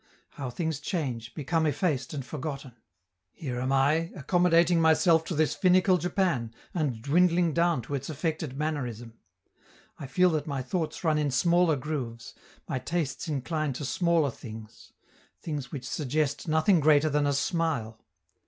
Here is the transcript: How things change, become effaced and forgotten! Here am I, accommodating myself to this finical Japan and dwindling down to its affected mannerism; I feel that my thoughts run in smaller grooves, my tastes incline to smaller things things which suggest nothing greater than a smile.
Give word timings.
How 0.29 0.49
things 0.49 0.79
change, 0.79 1.35
become 1.35 1.67
effaced 1.67 2.11
and 2.11 2.25
forgotten! 2.25 2.73
Here 3.33 3.59
am 3.59 3.71
I, 3.71 4.11
accommodating 4.15 4.81
myself 4.81 5.23
to 5.25 5.35
this 5.35 5.53
finical 5.53 5.99
Japan 5.99 6.55
and 6.73 7.03
dwindling 7.03 7.53
down 7.53 7.83
to 7.83 7.93
its 7.93 8.09
affected 8.09 8.57
mannerism; 8.57 9.13
I 9.99 10.07
feel 10.07 10.31
that 10.31 10.47
my 10.47 10.63
thoughts 10.63 11.03
run 11.03 11.19
in 11.19 11.29
smaller 11.29 11.75
grooves, 11.75 12.33
my 12.67 12.79
tastes 12.79 13.27
incline 13.27 13.73
to 13.73 13.85
smaller 13.85 14.31
things 14.31 14.91
things 15.39 15.71
which 15.71 15.87
suggest 15.87 16.47
nothing 16.47 16.79
greater 16.79 17.07
than 17.07 17.27
a 17.27 17.33
smile. 17.33 18.03